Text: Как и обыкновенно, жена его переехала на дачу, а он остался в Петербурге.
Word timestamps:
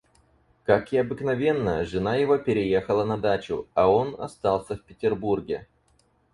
Как 0.63 0.93
и 0.93 0.97
обыкновенно, 0.97 1.85
жена 1.85 2.15
его 2.15 2.39
переехала 2.39 3.03
на 3.05 3.19
дачу, 3.19 3.67
а 3.75 3.87
он 3.87 4.19
остался 4.19 4.75
в 4.75 4.81
Петербурге. 4.81 5.67